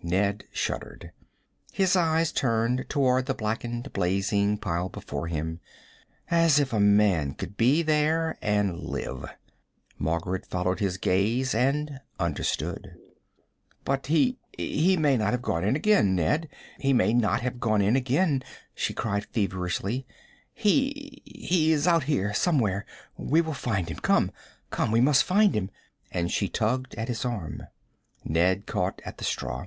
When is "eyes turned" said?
1.96-2.86